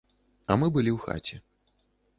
[0.53, 1.35] А мы былі ў хаце.